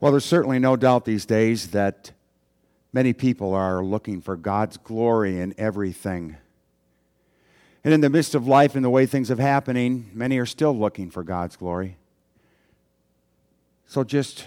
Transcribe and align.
Well, 0.00 0.12
there's 0.12 0.24
certainly 0.24 0.60
no 0.60 0.76
doubt 0.76 1.04
these 1.04 1.26
days 1.26 1.72
that 1.72 2.12
many 2.92 3.12
people 3.12 3.52
are 3.52 3.82
looking 3.82 4.20
for 4.20 4.36
God's 4.36 4.76
glory 4.76 5.40
in 5.40 5.54
everything. 5.58 6.36
And 7.82 7.92
in 7.92 8.00
the 8.00 8.10
midst 8.10 8.36
of 8.36 8.46
life 8.46 8.76
and 8.76 8.84
the 8.84 8.90
way 8.90 9.06
things 9.06 9.28
are 9.28 9.40
happening, 9.40 10.10
many 10.14 10.38
are 10.38 10.46
still 10.46 10.76
looking 10.76 11.10
for 11.10 11.24
God's 11.24 11.56
glory. 11.56 11.96
So 13.86 14.04
just 14.04 14.46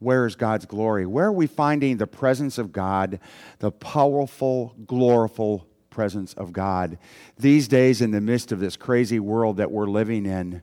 where 0.00 0.26
is 0.26 0.36
God's 0.36 0.66
glory? 0.66 1.06
Where 1.06 1.26
are 1.26 1.32
we 1.32 1.46
finding 1.46 1.96
the 1.96 2.06
presence 2.06 2.58
of 2.58 2.70
God, 2.70 3.20
the 3.60 3.70
powerful, 3.70 4.74
glorified 4.86 5.62
presence 5.88 6.34
of 6.34 6.52
God 6.52 6.98
these 7.38 7.68
days 7.68 8.02
in 8.02 8.10
the 8.10 8.20
midst 8.20 8.50
of 8.50 8.58
this 8.58 8.76
crazy 8.76 9.20
world 9.20 9.56
that 9.56 9.70
we're 9.70 9.86
living 9.86 10.26
in? 10.26 10.60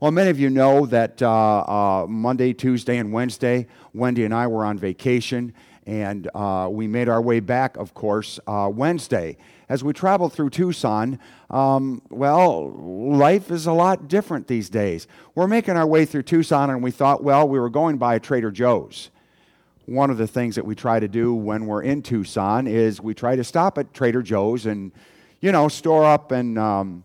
Well, 0.00 0.10
many 0.10 0.28
of 0.28 0.40
you 0.40 0.50
know 0.50 0.86
that 0.86 1.22
uh, 1.22 1.60
uh, 1.60 2.06
Monday, 2.08 2.52
Tuesday, 2.52 2.98
and 2.98 3.12
Wednesday, 3.12 3.68
Wendy 3.92 4.24
and 4.24 4.34
I 4.34 4.48
were 4.48 4.64
on 4.64 4.76
vacation, 4.76 5.54
and 5.86 6.28
uh, 6.34 6.68
we 6.70 6.88
made 6.88 7.08
our 7.08 7.22
way 7.22 7.38
back, 7.38 7.76
of 7.76 7.94
course, 7.94 8.40
uh, 8.48 8.68
Wednesday. 8.74 9.36
As 9.68 9.84
we 9.84 9.92
traveled 9.92 10.32
through 10.32 10.50
Tucson, 10.50 11.20
um, 11.48 12.02
well, 12.10 12.72
life 12.72 13.52
is 13.52 13.66
a 13.66 13.72
lot 13.72 14.08
different 14.08 14.48
these 14.48 14.68
days. 14.68 15.06
We're 15.36 15.46
making 15.46 15.76
our 15.76 15.86
way 15.86 16.04
through 16.04 16.24
Tucson, 16.24 16.70
and 16.70 16.82
we 16.82 16.90
thought, 16.90 17.22
well, 17.22 17.48
we 17.48 17.60
were 17.60 17.70
going 17.70 17.96
by 17.96 18.18
Trader 18.18 18.50
Joe's. 18.50 19.10
One 19.86 20.10
of 20.10 20.18
the 20.18 20.26
things 20.26 20.56
that 20.56 20.66
we 20.66 20.74
try 20.74 20.98
to 20.98 21.08
do 21.08 21.34
when 21.34 21.66
we're 21.66 21.82
in 21.82 22.02
Tucson 22.02 22.66
is 22.66 23.00
we 23.00 23.14
try 23.14 23.36
to 23.36 23.44
stop 23.44 23.78
at 23.78 23.94
Trader 23.94 24.22
Joe's 24.22 24.66
and, 24.66 24.90
you 25.40 25.52
know, 25.52 25.68
store 25.68 26.04
up 26.04 26.32
and 26.32 26.58
um, 26.58 27.04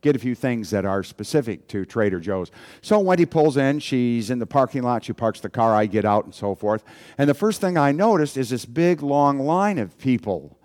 get 0.00 0.14
a 0.14 0.18
few 0.18 0.34
things 0.34 0.70
that 0.70 0.84
are 0.84 1.02
specific 1.02 1.66
to 1.68 1.84
Trader 1.84 2.20
Joe's. 2.20 2.50
So 2.82 2.98
Wendy 3.00 3.26
pulls 3.26 3.56
in, 3.56 3.80
she's 3.80 4.30
in 4.30 4.38
the 4.38 4.46
parking 4.46 4.82
lot, 4.82 5.04
she 5.04 5.12
parks 5.12 5.40
the 5.40 5.48
car, 5.48 5.74
I 5.74 5.86
get 5.86 6.04
out 6.04 6.24
and 6.24 6.34
so 6.34 6.54
forth. 6.54 6.84
And 7.16 7.28
the 7.28 7.34
first 7.34 7.60
thing 7.60 7.76
I 7.76 7.92
noticed 7.92 8.36
is 8.36 8.50
this 8.50 8.64
big 8.64 9.02
long 9.02 9.40
line 9.40 9.78
of 9.78 9.98
people. 9.98 10.58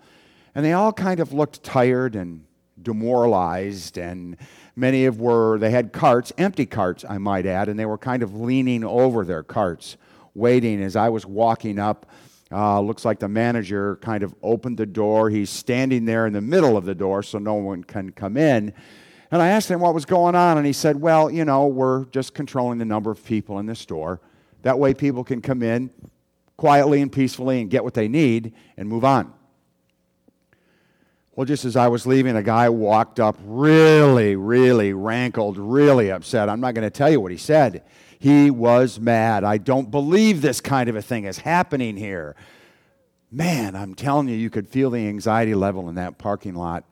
And 0.54 0.64
they 0.64 0.72
all 0.72 0.92
kind 0.92 1.20
of 1.20 1.32
looked 1.32 1.62
tired 1.64 2.14
and 2.14 2.44
demoralized 2.80 3.98
and 3.98 4.36
many 4.76 5.06
of 5.06 5.20
were 5.20 5.58
they 5.58 5.70
had 5.70 5.92
carts, 5.92 6.32
empty 6.38 6.66
carts 6.66 7.04
I 7.08 7.18
might 7.18 7.46
add, 7.46 7.68
and 7.68 7.78
they 7.78 7.86
were 7.86 7.98
kind 7.98 8.22
of 8.22 8.34
leaning 8.34 8.84
over 8.84 9.24
their 9.24 9.42
carts, 9.42 9.96
waiting 10.34 10.82
as 10.82 10.96
I 10.96 11.08
was 11.08 11.26
walking 11.26 11.78
up. 11.78 12.06
Uh, 12.52 12.80
looks 12.80 13.04
like 13.04 13.18
the 13.18 13.28
manager 13.28 13.96
kind 13.96 14.22
of 14.22 14.34
opened 14.42 14.76
the 14.76 14.86
door. 14.86 15.30
He's 15.30 15.50
standing 15.50 16.04
there 16.04 16.26
in 16.26 16.32
the 16.32 16.40
middle 16.40 16.76
of 16.76 16.84
the 16.84 16.94
door 16.94 17.22
so 17.22 17.38
no 17.38 17.54
one 17.54 17.82
can 17.82 18.12
come 18.12 18.36
in. 18.36 18.72
And 19.34 19.42
I 19.42 19.48
asked 19.48 19.68
him 19.68 19.80
what 19.80 19.94
was 19.94 20.04
going 20.04 20.36
on, 20.36 20.58
and 20.58 20.64
he 20.64 20.72
said, 20.72 21.00
Well, 21.00 21.28
you 21.28 21.44
know, 21.44 21.66
we're 21.66 22.04
just 22.04 22.34
controlling 22.34 22.78
the 22.78 22.84
number 22.84 23.10
of 23.10 23.24
people 23.24 23.58
in 23.58 23.66
the 23.66 23.74
store. 23.74 24.20
That 24.62 24.78
way, 24.78 24.94
people 24.94 25.24
can 25.24 25.42
come 25.42 25.60
in 25.60 25.90
quietly 26.56 27.02
and 27.02 27.10
peacefully 27.10 27.60
and 27.60 27.68
get 27.68 27.82
what 27.82 27.94
they 27.94 28.06
need 28.06 28.52
and 28.76 28.88
move 28.88 29.04
on. 29.04 29.34
Well, 31.34 31.46
just 31.46 31.64
as 31.64 31.74
I 31.74 31.88
was 31.88 32.06
leaving, 32.06 32.36
a 32.36 32.44
guy 32.44 32.68
walked 32.68 33.18
up, 33.18 33.36
really, 33.44 34.36
really 34.36 34.92
rankled, 34.92 35.58
really 35.58 36.12
upset. 36.12 36.48
I'm 36.48 36.60
not 36.60 36.74
going 36.74 36.86
to 36.86 36.96
tell 36.96 37.10
you 37.10 37.20
what 37.20 37.32
he 37.32 37.36
said. 37.36 37.82
He 38.20 38.52
was 38.52 39.00
mad. 39.00 39.42
I 39.42 39.58
don't 39.58 39.90
believe 39.90 40.42
this 40.42 40.60
kind 40.60 40.88
of 40.88 40.94
a 40.94 41.02
thing 41.02 41.24
is 41.24 41.38
happening 41.38 41.96
here. 41.96 42.36
Man, 43.32 43.74
I'm 43.74 43.96
telling 43.96 44.28
you, 44.28 44.36
you 44.36 44.48
could 44.48 44.68
feel 44.68 44.90
the 44.90 45.08
anxiety 45.08 45.56
level 45.56 45.88
in 45.88 45.96
that 45.96 46.18
parking 46.18 46.54
lot 46.54 46.84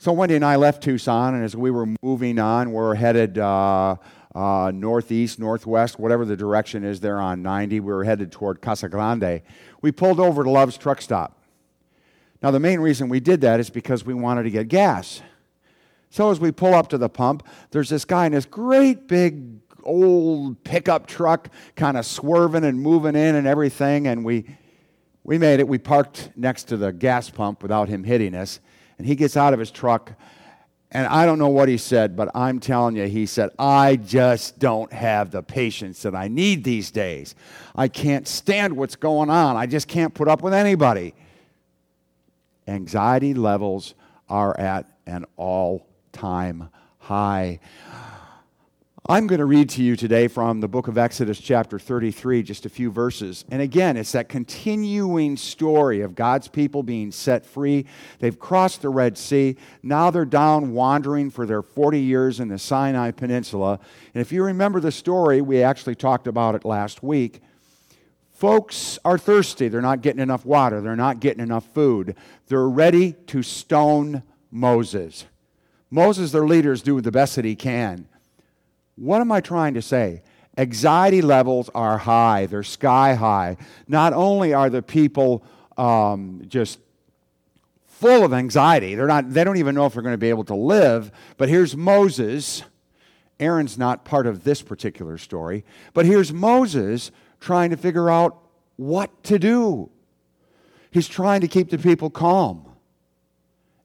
so 0.00 0.14
Wendy 0.14 0.34
and 0.34 0.46
I 0.46 0.56
left 0.56 0.82
Tucson, 0.82 1.34
and 1.34 1.44
as 1.44 1.54
we 1.54 1.70
were 1.70 1.84
moving 2.00 2.38
on, 2.38 2.72
we're 2.72 2.94
headed 2.94 3.36
uh, 3.36 3.96
uh, 4.34 4.72
northeast, 4.74 5.38
northwest, 5.38 5.98
whatever 5.98 6.24
the 6.24 6.38
direction 6.38 6.84
is 6.84 7.00
there 7.00 7.20
on 7.20 7.42
90. 7.42 7.80
We 7.80 7.92
were 7.92 8.04
headed 8.04 8.32
toward 8.32 8.62
Casa 8.62 8.88
Grande. 8.88 9.42
We 9.82 9.92
pulled 9.92 10.18
over 10.18 10.42
to 10.42 10.48
Love's 10.48 10.78
truck 10.78 11.02
stop. 11.02 11.42
Now, 12.42 12.50
the 12.50 12.58
main 12.58 12.80
reason 12.80 13.10
we 13.10 13.20
did 13.20 13.42
that 13.42 13.60
is 13.60 13.68
because 13.68 14.02
we 14.02 14.14
wanted 14.14 14.44
to 14.44 14.50
get 14.50 14.68
gas. 14.68 15.20
So 16.08 16.30
as 16.30 16.40
we 16.40 16.50
pull 16.50 16.72
up 16.72 16.88
to 16.88 16.96
the 16.96 17.10
pump, 17.10 17.46
there's 17.70 17.90
this 17.90 18.06
guy 18.06 18.24
in 18.24 18.32
this 18.32 18.46
great 18.46 19.06
big 19.06 19.58
old 19.82 20.64
pickup 20.64 21.08
truck 21.08 21.50
kind 21.76 21.98
of 21.98 22.06
swerving 22.06 22.64
and 22.64 22.80
moving 22.80 23.16
in 23.16 23.34
and 23.34 23.46
everything, 23.46 24.06
and 24.06 24.24
we, 24.24 24.46
we 25.24 25.36
made 25.36 25.60
it. 25.60 25.68
We 25.68 25.76
parked 25.76 26.30
next 26.36 26.64
to 26.68 26.78
the 26.78 26.90
gas 26.90 27.28
pump 27.28 27.62
without 27.62 27.90
him 27.90 28.04
hitting 28.04 28.34
us. 28.34 28.60
And 29.00 29.06
he 29.06 29.14
gets 29.14 29.34
out 29.34 29.54
of 29.54 29.58
his 29.58 29.70
truck, 29.70 30.12
and 30.90 31.06
I 31.06 31.24
don't 31.24 31.38
know 31.38 31.48
what 31.48 31.70
he 31.70 31.78
said, 31.78 32.16
but 32.16 32.28
I'm 32.34 32.60
telling 32.60 32.96
you, 32.96 33.06
he 33.06 33.24
said, 33.24 33.48
I 33.58 33.96
just 33.96 34.58
don't 34.58 34.92
have 34.92 35.30
the 35.30 35.42
patience 35.42 36.02
that 36.02 36.14
I 36.14 36.28
need 36.28 36.64
these 36.64 36.90
days. 36.90 37.34
I 37.74 37.88
can't 37.88 38.28
stand 38.28 38.76
what's 38.76 38.96
going 38.96 39.30
on. 39.30 39.56
I 39.56 39.64
just 39.64 39.88
can't 39.88 40.12
put 40.12 40.28
up 40.28 40.42
with 40.42 40.52
anybody. 40.52 41.14
Anxiety 42.68 43.32
levels 43.32 43.94
are 44.28 44.54
at 44.60 44.84
an 45.06 45.24
all 45.38 45.86
time 46.12 46.68
high. 46.98 47.58
I'm 49.10 49.26
going 49.26 49.40
to 49.40 49.44
read 49.44 49.70
to 49.70 49.82
you 49.82 49.96
today 49.96 50.28
from 50.28 50.60
the 50.60 50.68
book 50.68 50.86
of 50.86 50.96
Exodus, 50.96 51.40
chapter 51.40 51.80
33, 51.80 52.44
just 52.44 52.64
a 52.64 52.68
few 52.68 52.92
verses. 52.92 53.44
And 53.50 53.60
again, 53.60 53.96
it's 53.96 54.12
that 54.12 54.28
continuing 54.28 55.36
story 55.36 56.02
of 56.02 56.14
God's 56.14 56.46
people 56.46 56.84
being 56.84 57.10
set 57.10 57.44
free. 57.44 57.86
They've 58.20 58.38
crossed 58.38 58.82
the 58.82 58.88
Red 58.88 59.18
Sea. 59.18 59.56
Now 59.82 60.12
they're 60.12 60.24
down 60.24 60.74
wandering 60.74 61.28
for 61.30 61.44
their 61.44 61.60
40 61.60 61.98
years 61.98 62.38
in 62.38 62.46
the 62.46 62.56
Sinai 62.56 63.10
Peninsula. 63.10 63.80
And 64.14 64.20
if 64.20 64.30
you 64.30 64.44
remember 64.44 64.78
the 64.78 64.92
story, 64.92 65.40
we 65.40 65.60
actually 65.60 65.96
talked 65.96 66.28
about 66.28 66.54
it 66.54 66.64
last 66.64 67.02
week. 67.02 67.40
Folks 68.30 68.96
are 69.04 69.18
thirsty. 69.18 69.66
They're 69.66 69.80
not 69.80 70.02
getting 70.02 70.22
enough 70.22 70.46
water, 70.46 70.80
they're 70.80 70.94
not 70.94 71.18
getting 71.18 71.42
enough 71.42 71.66
food. 71.74 72.14
They're 72.46 72.68
ready 72.68 73.14
to 73.26 73.42
stone 73.42 74.22
Moses. 74.52 75.24
Moses, 75.90 76.30
their 76.30 76.46
leader, 76.46 76.70
is 76.70 76.80
doing 76.80 77.02
the 77.02 77.10
best 77.10 77.34
that 77.34 77.44
he 77.44 77.56
can. 77.56 78.06
What 79.00 79.22
am 79.22 79.32
I 79.32 79.40
trying 79.40 79.72
to 79.74 79.82
say? 79.82 80.22
Anxiety 80.58 81.22
levels 81.22 81.70
are 81.74 81.96
high, 81.96 82.44
they're 82.44 82.62
sky 82.62 83.14
high. 83.14 83.56
Not 83.88 84.12
only 84.12 84.52
are 84.52 84.68
the 84.68 84.82
people 84.82 85.42
um, 85.78 86.42
just 86.46 86.78
full 87.86 88.24
of 88.24 88.34
anxiety, 88.34 88.94
they're 88.94 89.06
not, 89.06 89.30
they 89.30 89.42
don't 89.42 89.56
even 89.56 89.74
know 89.74 89.86
if 89.86 89.94
they're 89.94 90.02
going 90.02 90.12
to 90.12 90.18
be 90.18 90.28
able 90.28 90.44
to 90.44 90.54
live, 90.54 91.10
but 91.38 91.48
here's 91.48 91.74
Moses. 91.74 92.62
Aaron's 93.38 93.78
not 93.78 94.04
part 94.04 94.26
of 94.26 94.44
this 94.44 94.60
particular 94.60 95.16
story, 95.16 95.64
but 95.94 96.04
here's 96.04 96.30
Moses 96.30 97.10
trying 97.40 97.70
to 97.70 97.78
figure 97.78 98.10
out 98.10 98.36
what 98.76 99.24
to 99.24 99.38
do. 99.38 99.88
He's 100.90 101.08
trying 101.08 101.40
to 101.40 101.48
keep 101.48 101.70
the 101.70 101.78
people 101.78 102.10
calm, 102.10 102.66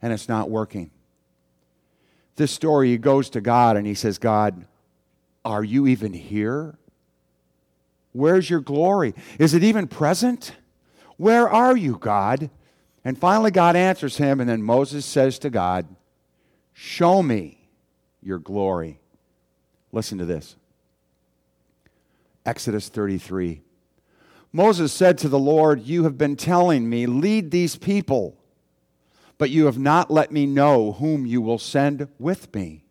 and 0.02 0.12
it's 0.12 0.28
not 0.28 0.50
working. 0.50 0.92
This 2.36 2.52
story, 2.52 2.90
he 2.90 2.97
goes 2.97 3.30
to 3.30 3.40
God 3.40 3.78
and 3.78 3.88
he 3.88 3.94
says, 3.94 4.18
God, 4.18 4.66
are 5.46 5.64
you 5.64 5.88
even 5.88 6.12
here? 6.12 6.78
Where's 8.12 8.50
your 8.50 8.62
glory? 8.62 9.14
Is 9.40 9.54
it 9.54 9.64
even 9.64 9.88
present? 9.88 10.54
Where 11.18 11.48
are 11.48 11.78
you, 11.78 11.98
God? 11.98 12.50
And 13.06 13.18
finally, 13.18 13.52
God 13.52 13.76
answers 13.76 14.18
him, 14.18 14.40
and 14.40 14.50
then 14.50 14.64
Moses 14.64 15.06
says 15.06 15.38
to 15.40 15.50
God, 15.50 15.86
Show 16.74 17.22
me 17.22 17.70
your 18.22 18.40
glory. 18.40 19.00
Listen 19.92 20.18
to 20.18 20.26
this 20.26 20.56
Exodus 22.46 22.90
33. 22.90 23.62
Moses 24.52 24.94
said 24.94 25.18
to 25.20 25.30
the 25.30 25.40
Lord, 25.40 25.82
You 25.82 26.04
have 26.04 26.18
been 26.18 26.36
telling 26.36 26.90
me, 26.90 27.06
lead 27.06 27.52
these 27.52 27.76
people, 27.76 28.38
but 29.38 29.50
you 29.50 29.66
have 29.66 29.78
not 29.78 30.10
let 30.10 30.32
me 30.32 30.46
know 30.46 30.94
whom 30.94 31.26
you 31.26 31.42
will 31.42 31.60
send 31.60 32.08
with 32.18 32.54
me. 32.56 32.86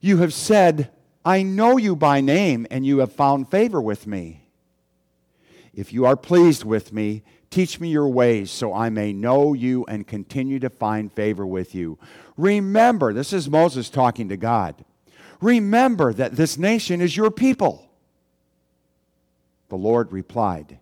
You 0.00 0.18
have 0.18 0.34
said, 0.34 0.90
I 1.24 1.42
know 1.42 1.76
you 1.78 1.96
by 1.96 2.20
name, 2.20 2.66
and 2.70 2.84
you 2.84 2.98
have 2.98 3.12
found 3.12 3.50
favor 3.50 3.80
with 3.80 4.06
me. 4.06 4.42
If 5.72 5.92
you 5.92 6.04
are 6.04 6.16
pleased 6.16 6.64
with 6.64 6.92
me, 6.92 7.22
teach 7.50 7.80
me 7.80 7.88
your 7.88 8.08
ways 8.08 8.50
so 8.50 8.74
I 8.74 8.90
may 8.90 9.12
know 9.12 9.54
you 9.54 9.84
and 9.86 10.06
continue 10.06 10.58
to 10.60 10.70
find 10.70 11.12
favor 11.12 11.46
with 11.46 11.74
you. 11.74 11.98
Remember, 12.36 13.12
this 13.12 13.32
is 13.32 13.48
Moses 13.48 13.88
talking 13.88 14.28
to 14.28 14.36
God. 14.36 14.84
Remember 15.40 16.12
that 16.12 16.36
this 16.36 16.58
nation 16.58 17.00
is 17.00 17.16
your 17.16 17.30
people. 17.30 17.88
The 19.68 19.76
Lord 19.76 20.12
replied, 20.12 20.78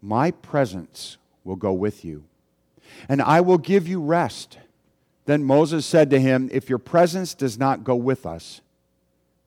My 0.00 0.30
presence 0.30 1.16
will 1.44 1.56
go 1.56 1.72
with 1.72 2.04
you, 2.04 2.24
and 3.08 3.20
I 3.20 3.40
will 3.40 3.58
give 3.58 3.88
you 3.88 4.00
rest. 4.00 4.58
Then 5.26 5.44
Moses 5.44 5.84
said 5.84 6.08
to 6.10 6.20
him, 6.20 6.48
If 6.52 6.68
your 6.68 6.78
presence 6.78 7.34
does 7.34 7.58
not 7.58 7.84
go 7.84 7.96
with 7.96 8.24
us, 8.24 8.60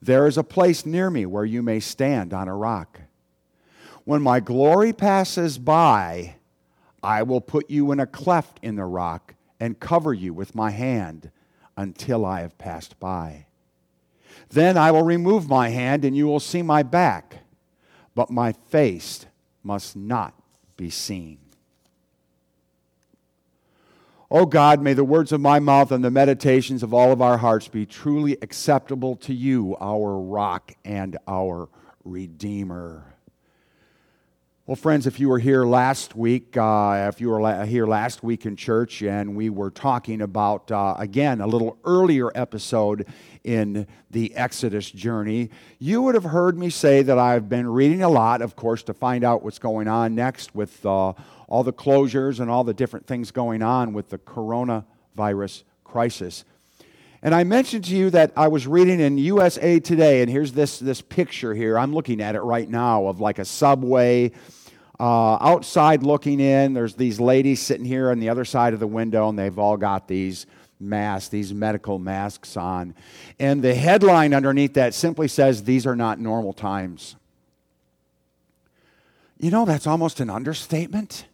There 0.00 0.26
is 0.26 0.36
a 0.36 0.44
place 0.44 0.84
near 0.84 1.10
me 1.10 1.26
where 1.26 1.44
you 1.44 1.62
may 1.62 1.80
stand 1.80 2.34
on 2.34 2.48
a 2.48 2.56
rock. 2.56 3.00
When 4.04 4.22
my 4.22 4.40
glory 4.40 4.92
passes 4.92 5.58
by, 5.58 6.36
I 7.02 7.22
will 7.22 7.40
put 7.40 7.70
you 7.70 7.92
in 7.92 8.00
a 8.00 8.06
cleft 8.06 8.58
in 8.62 8.76
the 8.76 8.84
rock 8.84 9.34
and 9.58 9.80
cover 9.80 10.12
you 10.12 10.34
with 10.34 10.54
my 10.54 10.70
hand 10.70 11.30
until 11.76 12.24
I 12.24 12.40
have 12.40 12.58
passed 12.58 12.98
by. 13.00 13.46
Then 14.50 14.76
I 14.76 14.90
will 14.90 15.02
remove 15.02 15.48
my 15.48 15.70
hand, 15.70 16.04
and 16.04 16.16
you 16.16 16.26
will 16.26 16.40
see 16.40 16.62
my 16.62 16.82
back, 16.82 17.38
but 18.14 18.30
my 18.30 18.52
face 18.52 19.26
must 19.62 19.96
not 19.96 20.34
be 20.76 20.90
seen. 20.90 21.38
O 24.28 24.40
oh 24.40 24.46
God, 24.46 24.82
may 24.82 24.92
the 24.92 25.04
words 25.04 25.30
of 25.30 25.40
my 25.40 25.60
mouth 25.60 25.92
and 25.92 26.04
the 26.04 26.10
meditations 26.10 26.82
of 26.82 26.92
all 26.92 27.12
of 27.12 27.22
our 27.22 27.38
hearts 27.38 27.68
be 27.68 27.86
truly 27.86 28.36
acceptable 28.42 29.14
to 29.16 29.32
you, 29.32 29.76
our 29.80 30.18
rock 30.18 30.72
and 30.84 31.16
our 31.28 31.68
redeemer. 32.04 33.15
Well, 34.68 34.74
friends, 34.74 35.06
if 35.06 35.20
you 35.20 35.28
were 35.28 35.38
here 35.38 35.64
last 35.64 36.16
week, 36.16 36.56
uh, 36.56 37.06
if 37.08 37.20
you 37.20 37.28
were 37.28 37.40
la- 37.40 37.64
here 37.64 37.86
last 37.86 38.24
week 38.24 38.46
in 38.46 38.56
church, 38.56 39.00
and 39.00 39.36
we 39.36 39.48
were 39.48 39.70
talking 39.70 40.20
about, 40.20 40.72
uh, 40.72 40.96
again, 40.98 41.40
a 41.40 41.46
little 41.46 41.78
earlier 41.84 42.32
episode 42.34 43.06
in 43.44 43.86
the 44.10 44.34
Exodus 44.34 44.90
journey, 44.90 45.50
you 45.78 46.02
would 46.02 46.16
have 46.16 46.24
heard 46.24 46.58
me 46.58 46.68
say 46.68 47.02
that 47.02 47.16
I've 47.16 47.48
been 47.48 47.68
reading 47.68 48.02
a 48.02 48.08
lot, 48.08 48.42
of 48.42 48.56
course, 48.56 48.82
to 48.82 48.92
find 48.92 49.22
out 49.22 49.44
what's 49.44 49.60
going 49.60 49.86
on 49.86 50.16
next 50.16 50.52
with 50.52 50.84
uh, 50.84 51.12
all 51.46 51.62
the 51.62 51.72
closures 51.72 52.40
and 52.40 52.50
all 52.50 52.64
the 52.64 52.74
different 52.74 53.06
things 53.06 53.30
going 53.30 53.62
on 53.62 53.92
with 53.92 54.08
the 54.08 54.18
coronavirus 54.18 55.62
crisis. 55.84 56.44
And 57.26 57.34
I 57.34 57.42
mentioned 57.42 57.86
to 57.86 57.96
you 57.96 58.10
that 58.10 58.30
I 58.36 58.46
was 58.46 58.68
reading 58.68 59.00
in 59.00 59.18
USA 59.18 59.80
Today, 59.80 60.22
and 60.22 60.30
here's 60.30 60.52
this, 60.52 60.78
this 60.78 61.02
picture 61.02 61.54
here. 61.54 61.76
I'm 61.76 61.92
looking 61.92 62.20
at 62.20 62.36
it 62.36 62.40
right 62.40 62.70
now 62.70 63.08
of 63.08 63.18
like 63.18 63.40
a 63.40 63.44
subway. 63.44 64.30
Uh, 65.00 65.32
outside 65.40 66.04
looking 66.04 66.38
in, 66.38 66.72
there's 66.72 66.94
these 66.94 67.18
ladies 67.18 67.60
sitting 67.60 67.84
here 67.84 68.12
on 68.12 68.20
the 68.20 68.28
other 68.28 68.44
side 68.44 68.74
of 68.74 68.78
the 68.78 68.86
window, 68.86 69.28
and 69.28 69.36
they've 69.36 69.58
all 69.58 69.76
got 69.76 70.06
these 70.06 70.46
masks, 70.78 71.28
these 71.28 71.52
medical 71.52 71.98
masks 71.98 72.56
on. 72.56 72.94
And 73.40 73.60
the 73.60 73.74
headline 73.74 74.32
underneath 74.32 74.74
that 74.74 74.94
simply 74.94 75.26
says, 75.26 75.64
These 75.64 75.84
are 75.84 75.96
not 75.96 76.20
normal 76.20 76.52
times. 76.52 77.16
You 79.36 79.50
know, 79.50 79.64
that's 79.64 79.88
almost 79.88 80.20
an 80.20 80.30
understatement. 80.30 81.26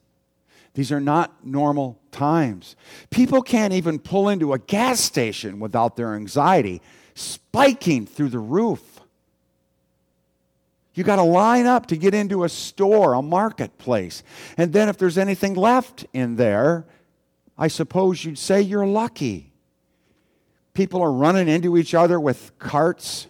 These 0.74 0.90
are 0.90 1.00
not 1.00 1.44
normal 1.44 2.00
times. 2.10 2.76
People 3.10 3.42
can't 3.42 3.74
even 3.74 3.98
pull 3.98 4.28
into 4.28 4.52
a 4.52 4.58
gas 4.58 5.00
station 5.00 5.60
without 5.60 5.96
their 5.96 6.14
anxiety 6.14 6.80
spiking 7.14 8.06
through 8.06 8.30
the 8.30 8.38
roof. 8.38 9.00
You 10.94 11.04
got 11.04 11.16
to 11.16 11.22
line 11.22 11.66
up 11.66 11.86
to 11.86 11.96
get 11.96 12.14
into 12.14 12.44
a 12.44 12.48
store, 12.48 13.14
a 13.14 13.22
marketplace. 13.22 14.22
And 14.56 14.72
then 14.72 14.88
if 14.88 14.98
there's 14.98 15.16
anything 15.16 15.54
left 15.54 16.04
in 16.12 16.36
there, 16.36 16.86
I 17.56 17.68
suppose 17.68 18.24
you'd 18.24 18.38
say 18.38 18.60
you're 18.60 18.86
lucky. 18.86 19.52
People 20.74 21.02
are 21.02 21.12
running 21.12 21.48
into 21.48 21.76
each 21.76 21.94
other 21.94 22.18
with 22.18 22.58
carts. 22.58 23.26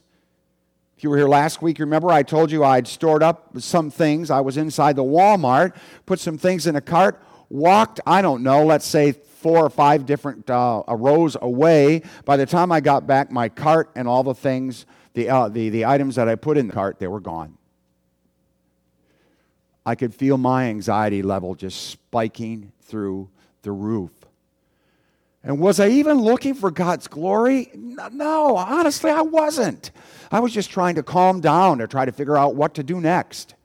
If 0.96 1.04
you 1.04 1.10
were 1.10 1.16
here 1.16 1.28
last 1.28 1.62
week, 1.62 1.78
remember 1.78 2.10
I 2.10 2.22
told 2.22 2.50
you 2.50 2.64
I'd 2.64 2.86
stored 2.86 3.22
up 3.22 3.60
some 3.60 3.90
things. 3.90 4.30
I 4.30 4.40
was 4.40 4.56
inside 4.56 4.96
the 4.96 5.04
Walmart, 5.04 5.76
put 6.06 6.20
some 6.20 6.38
things 6.38 6.66
in 6.66 6.76
a 6.76 6.80
cart, 6.80 7.20
walked, 7.52 8.00
I 8.06 8.22
don't 8.22 8.42
know, 8.42 8.64
let's 8.64 8.86
say 8.86 9.12
four 9.12 9.64
or 9.64 9.70
five 9.70 10.06
different 10.06 10.48
uh, 10.48 10.82
rows 10.88 11.36
away. 11.40 12.02
By 12.24 12.36
the 12.36 12.46
time 12.46 12.72
I 12.72 12.80
got 12.80 13.06
back, 13.06 13.30
my 13.30 13.48
cart 13.48 13.90
and 13.94 14.08
all 14.08 14.22
the 14.22 14.34
things, 14.34 14.86
the, 15.14 15.28
uh, 15.28 15.48
the, 15.48 15.68
the 15.68 15.84
items 15.84 16.16
that 16.16 16.28
I 16.28 16.34
put 16.34 16.56
in 16.56 16.68
the 16.68 16.72
cart, 16.72 16.98
they 16.98 17.08
were 17.08 17.20
gone. 17.20 17.58
I 19.84 19.94
could 19.96 20.14
feel 20.14 20.38
my 20.38 20.68
anxiety 20.68 21.22
level 21.22 21.54
just 21.54 21.88
spiking 21.88 22.72
through 22.82 23.28
the 23.62 23.72
roof. 23.72 24.12
And 25.44 25.58
was 25.58 25.80
I 25.80 25.88
even 25.88 26.18
looking 26.20 26.54
for 26.54 26.70
God's 26.70 27.08
glory? 27.08 27.70
No, 27.74 28.56
honestly, 28.56 29.10
I 29.10 29.22
wasn't. 29.22 29.90
I 30.30 30.38
was 30.38 30.52
just 30.52 30.70
trying 30.70 30.94
to 30.94 31.02
calm 31.02 31.40
down 31.40 31.78
to 31.78 31.88
try 31.88 32.04
to 32.04 32.12
figure 32.12 32.38
out 32.38 32.54
what 32.54 32.74
to 32.74 32.84
do 32.84 33.00
next. 33.00 33.56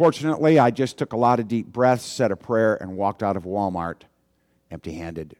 Fortunately, 0.00 0.58
I 0.58 0.70
just 0.70 0.96
took 0.96 1.12
a 1.12 1.16
lot 1.18 1.40
of 1.40 1.46
deep 1.46 1.66
breaths, 1.66 2.06
said 2.06 2.30
a 2.30 2.36
prayer, 2.36 2.74
and 2.80 2.96
walked 2.96 3.22
out 3.22 3.36
of 3.36 3.42
Walmart 3.44 4.04
empty 4.70 4.94
handed. 4.94 5.36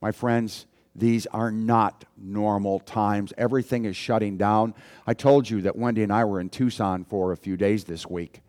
My 0.00 0.12
friends, 0.12 0.66
these 0.94 1.26
are 1.26 1.50
not 1.50 2.04
normal 2.16 2.78
times. 2.78 3.32
Everything 3.36 3.84
is 3.84 3.96
shutting 3.96 4.36
down. 4.36 4.74
I 5.08 5.14
told 5.14 5.50
you 5.50 5.62
that 5.62 5.74
Wendy 5.74 6.04
and 6.04 6.12
I 6.12 6.24
were 6.24 6.38
in 6.38 6.50
Tucson 6.50 7.02
for 7.02 7.32
a 7.32 7.36
few 7.36 7.56
days 7.56 7.82
this 7.82 8.06
week. 8.06 8.42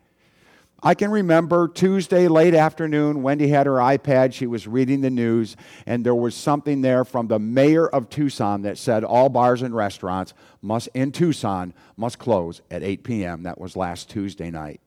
I 0.80 0.94
can 0.94 1.10
remember 1.10 1.66
Tuesday 1.66 2.28
late 2.28 2.54
afternoon, 2.54 3.24
Wendy 3.24 3.48
had 3.48 3.66
her 3.66 3.78
iPad, 3.78 4.32
she 4.32 4.46
was 4.46 4.68
reading 4.68 5.00
the 5.00 5.10
news, 5.10 5.56
and 5.86 6.06
there 6.06 6.14
was 6.14 6.36
something 6.36 6.82
there 6.82 7.04
from 7.04 7.26
the 7.26 7.40
mayor 7.40 7.88
of 7.88 8.10
Tucson 8.10 8.62
that 8.62 8.78
said 8.78 9.02
all 9.02 9.28
bars 9.28 9.62
and 9.62 9.74
restaurants 9.74 10.34
must 10.62 10.88
in 10.94 11.10
Tucson 11.10 11.74
must 11.96 12.20
close 12.20 12.60
at 12.70 12.84
8 12.84 13.02
p.m. 13.02 13.42
That 13.42 13.60
was 13.60 13.74
last 13.74 14.08
Tuesday 14.08 14.52
night. 14.52 14.80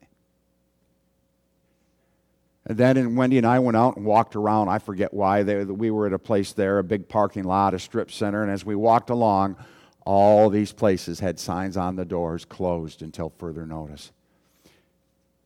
And 2.65 2.77
then 2.77 2.95
and 2.97 3.17
Wendy 3.17 3.37
and 3.37 3.45
I 3.45 3.59
went 3.59 3.75
out 3.75 3.97
and 3.97 4.05
walked 4.05 4.35
around. 4.35 4.69
I 4.69 4.79
forget 4.79 5.13
why. 5.13 5.43
They, 5.43 5.63
we 5.63 5.91
were 5.91 6.07
at 6.07 6.13
a 6.13 6.19
place 6.19 6.53
there, 6.53 6.79
a 6.79 6.83
big 6.83 7.09
parking 7.09 7.43
lot, 7.43 7.73
a 7.73 7.79
strip 7.79 8.09
center. 8.09 8.41
And 8.41 8.51
as 8.51 8.65
we 8.65 8.75
walked 8.75 9.09
along, 9.09 9.57
all 10.05 10.49
these 10.49 10.71
places 10.71 11.19
had 11.19 11.39
signs 11.39 11.75
on 11.75 11.95
the 11.95 12.05
doors 12.05 12.45
closed 12.45 13.01
until 13.01 13.33
further 13.37 13.65
notice. 13.65 14.11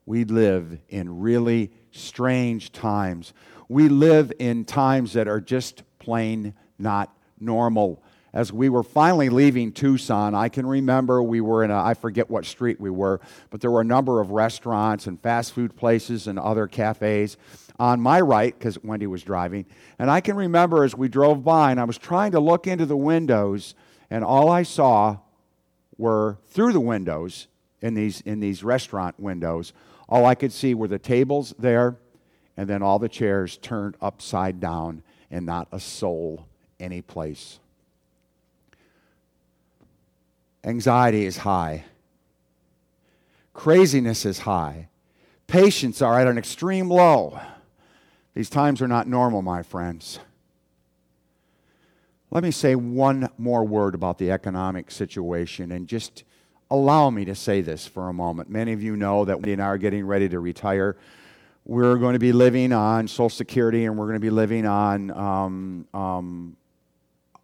We 0.05 0.23
live 0.23 0.79
in 0.89 1.19
really 1.19 1.71
strange 1.91 2.71
times. 2.71 3.33
We 3.67 3.89
live 3.89 4.31
in 4.39 4.63
times 4.63 5.13
that 5.13 5.27
are 5.27 5.41
just 5.41 5.83
plain 5.99 6.53
not 6.79 7.15
normal 7.39 8.01
as 8.33 8.51
we 8.51 8.69
were 8.69 8.83
finally 8.83 9.29
leaving 9.29 9.71
Tucson, 9.71 10.35
I 10.35 10.49
can 10.49 10.65
remember 10.65 11.23
we 11.23 11.41
were 11.41 11.63
in 11.63 11.71
a, 11.71 11.81
I 11.81 11.93
forget 11.93 12.29
what 12.29 12.45
street 12.45 12.79
we 12.79 12.89
were, 12.89 13.19
but 13.49 13.61
there 13.61 13.71
were 13.71 13.81
a 13.81 13.85
number 13.85 14.19
of 14.19 14.31
restaurants 14.31 15.07
and 15.07 15.19
fast 15.21 15.53
food 15.53 15.75
places 15.75 16.27
and 16.27 16.37
other 16.37 16.67
cafes 16.67 17.37
on 17.79 18.01
my 18.01 18.19
right, 18.19 18.57
because 18.57 18.81
Wendy 18.83 19.07
was 19.07 19.23
driving. 19.23 19.65
And 19.99 20.09
I 20.09 20.19
can 20.19 20.35
remember 20.35 20.83
as 20.83 20.95
we 20.95 21.07
drove 21.07 21.43
by, 21.43 21.71
and 21.71 21.79
I 21.79 21.83
was 21.83 21.97
trying 21.97 22.31
to 22.31 22.39
look 22.39 22.67
into 22.67 22.85
the 22.85 22.97
windows, 22.97 23.75
and 24.09 24.23
all 24.23 24.49
I 24.49 24.63
saw 24.63 25.17
were 25.97 26.37
through 26.49 26.73
the 26.73 26.79
windows 26.79 27.47
in 27.81 27.93
these, 27.93 28.21
in 28.21 28.39
these 28.39 28.63
restaurant 28.63 29.19
windows, 29.19 29.73
all 30.09 30.25
I 30.25 30.35
could 30.35 30.51
see 30.51 30.73
were 30.73 30.87
the 30.87 30.99
tables 30.99 31.53
there, 31.59 31.97
and 32.55 32.67
then 32.67 32.81
all 32.81 32.97
the 32.99 33.09
chairs 33.09 33.57
turned 33.57 33.95
upside 34.01 34.59
down, 34.59 35.03
and 35.29 35.45
not 35.45 35.67
a 35.71 35.79
soul 35.79 36.47
any 36.79 37.01
place. 37.01 37.59
Anxiety 40.67 41.25
is 41.25 41.37
high. 41.37 41.85
Craziness 43.53 44.25
is 44.25 44.39
high. 44.39 44.89
Patience 45.47 46.01
are 46.01 46.19
at 46.19 46.27
an 46.27 46.37
extreme 46.37 46.89
low. 46.89 47.39
These 48.33 48.49
times 48.49 48.81
are 48.81 48.87
not 48.87 49.07
normal, 49.07 49.41
my 49.41 49.63
friends. 49.63 50.19
Let 52.31 52.43
me 52.43 52.51
say 52.51 52.75
one 52.75 53.29
more 53.37 53.63
word 53.63 53.95
about 53.95 54.17
the 54.17 54.29
economic 54.29 54.91
situation 54.91 55.71
and 55.71 55.87
just 55.87 56.25
allow 56.69 57.09
me 57.11 57.23
to 57.23 57.33
say 57.33 57.61
this 57.61 57.87
for 57.87 58.09
a 58.09 58.13
moment. 58.13 58.49
Many 58.49 58.73
of 58.73 58.83
you 58.83 58.97
know 58.97 59.23
that 59.23 59.41
we 59.41 59.53
and 59.53 59.61
I 59.61 59.67
are 59.67 59.77
getting 59.77 60.05
ready 60.05 60.27
to 60.27 60.41
retire. 60.41 60.97
We're 61.63 61.95
going 61.95 62.13
to 62.13 62.19
be 62.19 62.33
living 62.33 62.73
on 62.73 63.07
Social 63.07 63.29
Security 63.29 63.85
and 63.85 63.97
we're 63.97 64.07
going 64.07 64.17
to 64.17 64.19
be 64.19 64.29
living 64.29 64.65
on 64.65 65.11
um, 65.11 65.87
um, 65.93 66.57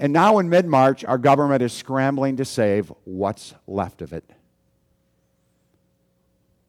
And 0.00 0.12
now 0.12 0.38
in 0.38 0.48
mid 0.48 0.66
March, 0.66 1.04
our 1.04 1.18
government 1.18 1.62
is 1.62 1.72
scrambling 1.72 2.36
to 2.36 2.44
save 2.44 2.92
what's 3.04 3.54
left 3.66 4.02
of 4.02 4.12
it. 4.12 4.28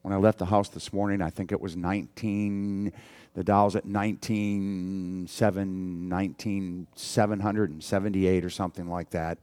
When 0.03 0.13
I 0.13 0.17
left 0.17 0.38
the 0.38 0.45
house 0.45 0.69
this 0.69 0.93
morning, 0.93 1.19
I 1.24 1.31
think 1.31 1.51
it 1.51 1.60
was 1.60 1.75
19, 1.75 2.93
the 3.34 3.43
Dow's 3.43 3.75
at 3.75 3.86
19, 3.86 5.25
7, 5.27 6.10
19, 6.10 6.88
778 6.93 8.45
or 8.45 8.50
something 8.51 8.88
like 8.88 9.10
that. 9.10 9.39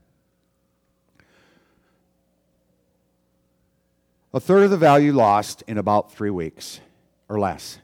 A 4.33 4.39
third 4.39 4.63
of 4.63 4.71
the 4.71 4.77
value 4.77 5.13
lost 5.13 5.63
in 5.67 5.77
about 5.77 6.11
three 6.11 6.31
weeks 6.31 6.79
or 7.29 7.39
less. 7.39 7.79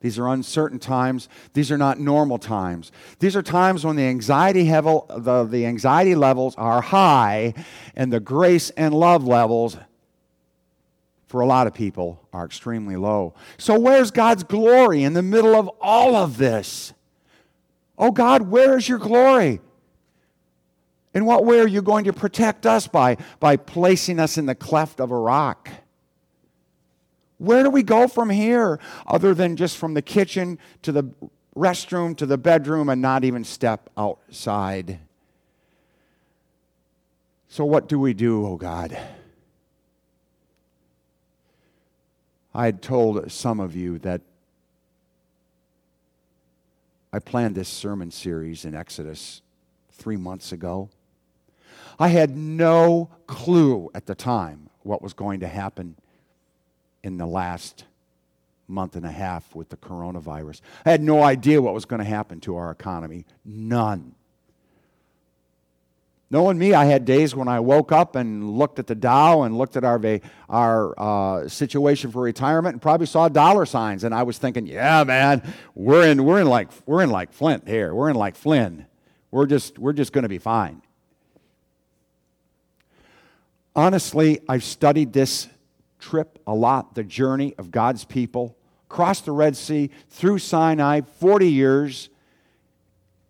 These 0.00 0.18
are 0.18 0.28
uncertain 0.28 0.78
times. 0.78 1.28
These 1.54 1.70
are 1.70 1.78
not 1.78 1.98
normal 1.98 2.38
times. 2.38 2.90
These 3.20 3.36
are 3.36 3.42
times 3.42 3.84
when 3.84 3.96
the 3.96 4.04
anxiety, 4.04 4.68
level, 4.68 5.06
the, 5.08 5.44
the 5.44 5.66
anxiety 5.66 6.14
levels 6.14 6.54
are 6.56 6.80
high 6.80 7.54
and 7.94 8.12
the 8.12 8.20
grace 8.20 8.70
and 8.70 8.92
love 8.92 9.24
levels 9.24 9.76
for 11.26 11.40
a 11.40 11.46
lot 11.46 11.66
of 11.66 11.72
people 11.72 12.20
are 12.32 12.44
extremely 12.44 12.96
low. 12.96 13.32
So, 13.58 13.78
where's 13.78 14.10
God's 14.10 14.42
glory 14.44 15.02
in 15.02 15.14
the 15.14 15.22
middle 15.22 15.54
of 15.54 15.68
all 15.80 16.14
of 16.14 16.36
this? 16.36 16.92
Oh 17.96 18.10
God, 18.10 18.42
where 18.42 18.76
is 18.76 18.88
your 18.88 18.98
glory? 18.98 19.60
In 21.14 21.26
what 21.26 21.44
way 21.44 21.60
are 21.60 21.68
you 21.68 21.82
going 21.82 22.04
to 22.04 22.12
protect 22.12 22.64
us 22.64 22.86
by, 22.86 23.18
by 23.38 23.56
placing 23.56 24.18
us 24.18 24.38
in 24.38 24.46
the 24.46 24.54
cleft 24.54 25.00
of 25.00 25.10
a 25.10 25.16
rock? 25.16 25.68
Where 27.38 27.62
do 27.62 27.70
we 27.70 27.82
go 27.82 28.08
from 28.08 28.30
here 28.30 28.78
other 29.06 29.34
than 29.34 29.56
just 29.56 29.76
from 29.76 29.94
the 29.94 30.02
kitchen 30.02 30.58
to 30.82 30.92
the 30.92 31.10
restroom 31.56 32.16
to 32.16 32.24
the 32.24 32.38
bedroom 32.38 32.88
and 32.88 33.02
not 33.02 33.24
even 33.24 33.44
step 33.44 33.90
outside? 33.96 35.00
So, 37.48 37.64
what 37.64 37.88
do 37.88 37.98
we 37.98 38.14
do, 38.14 38.46
oh 38.46 38.56
God? 38.56 38.96
I 42.54 42.66
had 42.66 42.80
told 42.80 43.30
some 43.30 43.60
of 43.60 43.74
you 43.74 43.98
that 43.98 44.20
I 47.12 47.18
planned 47.18 47.54
this 47.54 47.68
sermon 47.68 48.10
series 48.10 48.64
in 48.64 48.74
Exodus 48.74 49.42
three 49.90 50.16
months 50.16 50.52
ago. 50.52 50.88
I 52.02 52.08
had 52.08 52.36
no 52.36 53.10
clue 53.28 53.88
at 53.94 54.06
the 54.06 54.16
time 54.16 54.68
what 54.82 55.02
was 55.02 55.12
going 55.12 55.38
to 55.38 55.46
happen 55.46 55.94
in 57.04 57.16
the 57.16 57.26
last 57.26 57.84
month 58.66 58.96
and 58.96 59.06
a 59.06 59.10
half 59.12 59.54
with 59.54 59.68
the 59.68 59.76
coronavirus. 59.76 60.62
I 60.84 60.90
had 60.90 61.00
no 61.00 61.22
idea 61.22 61.62
what 61.62 61.74
was 61.74 61.84
going 61.84 62.00
to 62.00 62.04
happen 62.04 62.40
to 62.40 62.56
our 62.56 62.72
economy. 62.72 63.24
None. 63.44 64.16
Knowing 66.28 66.58
me, 66.58 66.74
I 66.74 66.86
had 66.86 67.04
days 67.04 67.36
when 67.36 67.46
I 67.46 67.60
woke 67.60 67.92
up 67.92 68.16
and 68.16 68.50
looked 68.50 68.80
at 68.80 68.88
the 68.88 68.96
Dow 68.96 69.42
and 69.42 69.56
looked 69.56 69.76
at 69.76 69.84
our, 69.84 70.00
our 70.48 70.98
uh, 70.98 71.48
situation 71.48 72.10
for 72.10 72.22
retirement 72.22 72.72
and 72.72 72.82
probably 72.82 73.06
saw 73.06 73.28
dollar 73.28 73.64
signs. 73.64 74.02
And 74.02 74.12
I 74.12 74.24
was 74.24 74.38
thinking, 74.38 74.66
yeah, 74.66 75.04
man, 75.04 75.40
we're 75.76 76.08
in, 76.08 76.24
we're 76.24 76.40
in, 76.40 76.48
like, 76.48 76.68
we're 76.84 77.04
in 77.04 77.10
like 77.10 77.32
Flint 77.32 77.68
here. 77.68 77.94
We're 77.94 78.10
in 78.10 78.16
like 78.16 78.34
Flynn. 78.34 78.86
We're 79.30 79.46
just, 79.46 79.78
we're 79.78 79.92
just 79.92 80.12
going 80.12 80.24
to 80.24 80.28
be 80.28 80.38
fine. 80.38 80.82
Honestly, 83.74 84.40
I've 84.48 84.64
studied 84.64 85.12
this 85.12 85.48
trip 85.98 86.38
a 86.46 86.54
lot, 86.54 86.94
the 86.94 87.04
journey 87.04 87.54
of 87.56 87.70
God's 87.70 88.04
people, 88.04 88.56
crossed 88.88 89.24
the 89.24 89.32
Red 89.32 89.56
Sea, 89.56 89.90
through 90.10 90.38
Sinai, 90.38 91.00
40 91.00 91.50
years. 91.50 92.10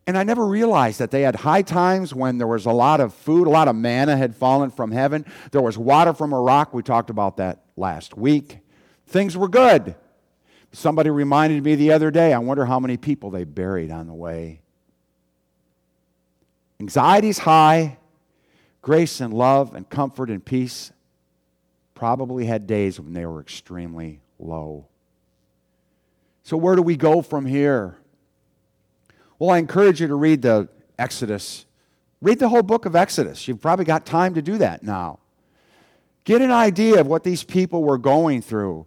And 0.07 0.19
I 0.19 0.25
never 0.25 0.45
realized 0.45 0.99
that 0.99 1.13
they 1.13 1.23
had 1.23 1.37
high 1.37 1.63
times 1.63 2.13
when 2.13 2.39
there 2.39 2.49
was 2.49 2.67
a 2.67 2.73
lot 2.73 3.01
of 3.01 3.15
food, 3.15 3.47
a 3.47 3.51
lot 3.51 3.69
of 3.69 3.77
manna 3.77 4.17
had 4.17 4.35
fallen 4.35 4.71
from 4.71 4.91
heaven. 4.91 5.25
There 5.53 5.63
was 5.63 5.79
water 5.79 6.13
from 6.13 6.33
a 6.33 6.41
rock. 6.41 6.75
We 6.75 6.83
talked 6.83 7.11
about 7.11 7.37
that 7.37 7.63
last 7.77 8.17
week. 8.17 8.59
Things 9.07 9.37
were 9.37 9.49
good. 9.49 9.95
Somebody 10.73 11.11
reminded 11.11 11.63
me 11.63 11.77
the 11.77 11.93
other 11.93 12.11
day, 12.11 12.33
I 12.33 12.39
wonder 12.39 12.65
how 12.65 12.81
many 12.81 12.97
people 12.97 13.31
they 13.31 13.45
buried 13.45 13.91
on 13.91 14.07
the 14.09 14.15
way. 14.15 14.63
Anxiety's 16.81 17.39
high, 17.39 17.99
grace 18.83 19.21
and 19.21 19.33
love 19.33 19.75
and 19.75 19.89
comfort 19.89 20.29
and 20.29 20.45
peace 20.45 20.93
probably 21.95 22.47
had 22.47 22.67
days 22.67 23.01
when 23.01 23.12
they 23.12 23.25
were 23.25 23.41
extremely 23.41 24.21
low. 24.39 24.87
So, 26.43 26.57
where 26.57 26.75
do 26.75 26.83
we 26.83 26.97
go 26.97 27.23
from 27.23 27.47
here? 27.47 27.97
Well, 29.39 29.51
I 29.51 29.59
encourage 29.59 30.01
you 30.01 30.09
to 30.09 30.15
read 30.17 30.43
the 30.43 30.69
Exodus. 30.99 31.65
Read 32.21 32.39
the 32.39 32.49
whole 32.49 32.62
book 32.62 32.85
of 32.87 32.95
Exodus. 32.95 33.49
You've 33.49 33.61
probably 33.61 33.85
got 33.85 34.05
time 34.05 34.35
to 34.35 34.43
do 34.43 34.59
that 34.59 34.83
now. 34.83 35.21
Get 36.25 36.43
an 36.43 36.53
idea 36.53 37.01
of 37.01 37.07
what 37.07 37.25
these 37.25 37.43
people 37.43 37.83
were 37.83 37.99
going 37.99 38.43
through. 38.43 38.87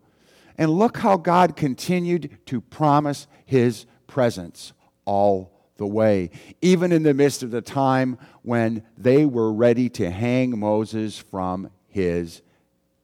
And 0.58 0.72
look 0.72 0.98
how 0.98 1.18
God 1.18 1.58
continued 1.58 2.38
to 2.46 2.62
promise 2.62 3.28
his 3.46 3.86
presence 4.08 4.72
all 5.04 5.52
the 5.77 5.88
way, 5.88 6.29
even 6.62 6.91
in 6.91 7.03
the 7.03 7.13
midst 7.13 7.44
of 7.44 7.51
the 7.51 7.62
time 7.62 8.17
when 8.44 8.84
they 8.98 9.25
were 9.25 9.51
ready 9.51 9.89
to 9.89 10.10
hang 10.10 10.58
Moses 10.58 11.17
from 11.17 11.70
his 11.89 12.41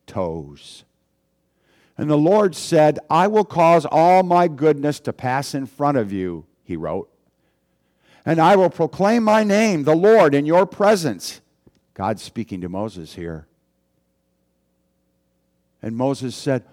toes. 0.08 0.84
And 1.98 2.10
the 2.10 2.18
Lord 2.18 2.56
said, 2.56 3.00
I 3.10 3.28
will 3.28 3.46
cause 3.46 3.86
all 3.86 4.24
my 4.24 4.48
goodness 4.48 5.00
to 5.02 5.14
pass 5.14 5.54
in 5.54 5.66
front 5.66 5.98
of 5.98 6.12
you, 6.12 6.46
he 6.64 6.76
wrote. 6.76 7.10
And 8.26 8.40
I 8.40 8.56
will 8.56 8.70
proclaim 8.70 9.24
my 9.24 9.44
name, 9.44 9.84
the 9.84 9.96
Lord, 9.96 10.34
in 10.34 10.46
your 10.46 10.66
presence. 10.66 11.42
God 11.94 12.20
speaking 12.20 12.62
to 12.62 12.70
Moses 12.70 13.16
here. 13.16 13.48
And 15.82 15.96
Moses 15.96 16.36
said, 16.36 16.64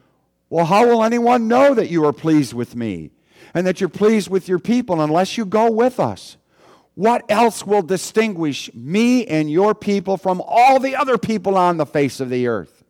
Well, 0.50 0.66
how 0.66 0.86
will 0.86 1.02
anyone 1.02 1.48
know 1.48 1.74
that 1.74 1.90
you 1.90 2.04
are 2.04 2.12
pleased 2.12 2.52
with 2.52 2.76
me 2.76 3.10
and 3.54 3.66
that 3.66 3.80
you're 3.80 3.88
pleased 3.88 4.28
with 4.28 4.48
your 4.48 4.58
people 4.58 5.00
unless 5.00 5.36
you 5.36 5.44
go 5.44 5.70
with 5.70 6.00
us? 6.00 6.36
What 6.94 7.24
else 7.28 7.64
will 7.64 7.82
distinguish 7.82 8.72
me 8.74 9.24
and 9.24 9.50
your 9.50 9.74
people 9.74 10.16
from 10.16 10.42
all 10.44 10.80
the 10.80 10.96
other 10.96 11.16
people 11.16 11.56
on 11.56 11.76
the 11.76 11.86
face 11.86 12.18
of 12.18 12.28
the 12.28 12.48
earth? 12.48 12.82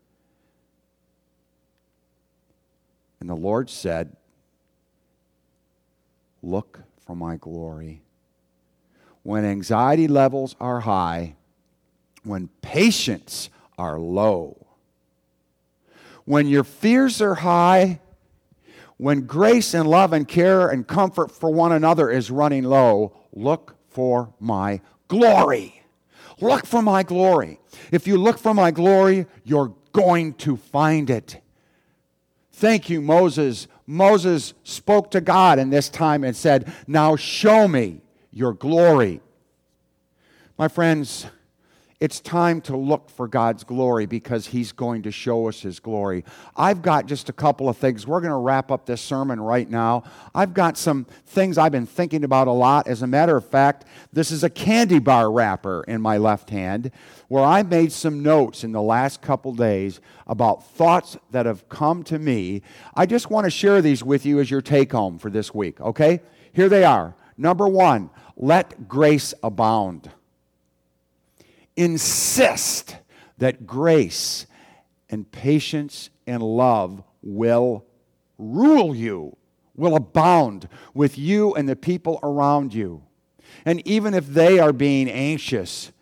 And 3.20 3.28
the 3.28 3.36
Lord 3.36 3.68
said, 3.68 4.16
Look 6.42 6.80
for 7.04 7.14
my 7.14 7.36
glory. 7.36 8.02
When 9.22 9.44
anxiety 9.44 10.08
levels 10.08 10.56
are 10.60 10.80
high, 10.80 11.34
when 12.22 12.48
patience 12.62 13.50
are 13.76 13.98
low, 13.98 14.66
when 16.24 16.46
your 16.46 16.64
fears 16.64 17.20
are 17.20 17.34
high, 17.34 18.00
when 18.98 19.22
grace 19.22 19.74
and 19.74 19.88
love 19.88 20.12
and 20.12 20.28
care 20.28 20.68
and 20.68 20.86
comfort 20.86 21.30
for 21.30 21.50
one 21.50 21.72
another 21.72 22.10
is 22.10 22.30
running 22.30 22.64
low, 22.64 23.16
look 23.32 23.76
for 23.88 24.34
my 24.38 24.80
glory. 25.06 25.82
Look 26.40 26.66
for 26.66 26.82
my 26.82 27.02
glory. 27.02 27.58
If 27.90 28.06
you 28.06 28.18
look 28.18 28.38
for 28.38 28.54
my 28.54 28.70
glory, 28.70 29.26
you're 29.44 29.74
going 29.92 30.34
to 30.34 30.56
find 30.56 31.10
it. 31.10 31.40
Thank 32.52 32.90
you, 32.90 33.00
Moses. 33.00 33.68
Moses 33.86 34.54
spoke 34.64 35.10
to 35.12 35.20
God 35.20 35.58
in 35.58 35.70
this 35.70 35.88
time 35.88 36.24
and 36.24 36.36
said, 36.36 36.72
Now 36.86 37.16
show 37.16 37.66
me 37.66 38.02
your 38.32 38.52
glory. 38.52 39.20
My 40.58 40.68
friends, 40.68 41.26
it's 42.00 42.20
time 42.20 42.60
to 42.60 42.76
look 42.76 43.10
for 43.10 43.26
God's 43.26 43.64
glory 43.64 44.06
because 44.06 44.46
He's 44.46 44.70
going 44.70 45.02
to 45.02 45.10
show 45.10 45.48
us 45.48 45.60
His 45.60 45.80
glory. 45.80 46.24
I've 46.56 46.80
got 46.80 47.06
just 47.06 47.28
a 47.28 47.32
couple 47.32 47.68
of 47.68 47.76
things. 47.76 48.06
We're 48.06 48.20
going 48.20 48.30
to 48.30 48.36
wrap 48.36 48.70
up 48.70 48.86
this 48.86 49.00
sermon 49.00 49.40
right 49.40 49.68
now. 49.68 50.04
I've 50.32 50.54
got 50.54 50.78
some 50.78 51.06
things 51.26 51.58
I've 51.58 51.72
been 51.72 51.86
thinking 51.86 52.22
about 52.22 52.46
a 52.46 52.52
lot. 52.52 52.86
As 52.86 53.02
a 53.02 53.08
matter 53.08 53.36
of 53.36 53.44
fact, 53.44 53.84
this 54.12 54.30
is 54.30 54.44
a 54.44 54.50
candy 54.50 55.00
bar 55.00 55.30
wrapper 55.30 55.84
in 55.88 56.00
my 56.00 56.18
left 56.18 56.50
hand 56.50 56.92
where 57.26 57.42
I 57.44 57.64
made 57.64 57.90
some 57.90 58.22
notes 58.22 58.62
in 58.62 58.70
the 58.70 58.82
last 58.82 59.20
couple 59.20 59.52
days 59.52 60.00
about 60.28 60.64
thoughts 60.64 61.16
that 61.32 61.46
have 61.46 61.68
come 61.68 62.04
to 62.04 62.18
me. 62.20 62.62
I 62.94 63.06
just 63.06 63.28
want 63.28 63.44
to 63.44 63.50
share 63.50 63.82
these 63.82 64.04
with 64.04 64.24
you 64.24 64.38
as 64.38 64.52
your 64.52 64.62
take 64.62 64.92
home 64.92 65.18
for 65.18 65.30
this 65.30 65.52
week, 65.52 65.80
okay? 65.80 66.20
Here 66.52 66.68
they 66.68 66.84
are. 66.84 67.16
Number 67.36 67.66
one, 67.66 68.10
let 68.36 68.86
grace 68.86 69.34
abound 69.42 70.12
insist 71.78 72.96
that 73.38 73.64
grace 73.64 74.46
and 75.08 75.30
patience 75.30 76.10
and 76.26 76.42
love 76.42 77.02
will 77.22 77.86
rule 78.36 78.94
you, 78.94 79.36
will 79.76 79.94
abound 79.94 80.68
with 80.92 81.16
you 81.16 81.54
and 81.54 81.68
the 81.68 81.76
people 81.76 82.18
around 82.22 82.74
you. 82.74 83.04
And 83.64 83.86
even 83.86 84.12
if 84.12 84.26
they 84.26 84.58
are 84.58 84.72
being 84.72 85.08
anxious 85.08 85.92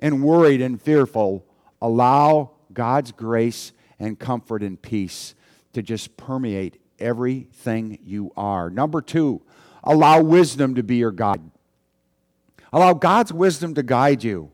and 0.00 0.22
worried 0.22 0.62
and 0.62 0.80
fearful, 0.80 1.44
allow 1.80 2.52
God's 2.72 3.12
grace 3.12 3.72
and 3.98 4.18
comfort 4.18 4.62
and 4.62 4.80
peace 4.80 5.34
to 5.74 5.82
just 5.82 6.16
permeate 6.16 6.80
everything 6.98 7.98
you 8.02 8.32
are. 8.34 8.70
Number 8.70 9.02
two, 9.02 9.42
allow 9.84 10.22
wisdom 10.22 10.74
to 10.74 10.82
be 10.82 10.96
your 10.96 11.12
guide. 11.12 11.50
Allow 12.72 12.94
God's 12.94 13.32
wisdom 13.32 13.74
to 13.74 13.82
guide 13.82 14.24
you. 14.24 14.52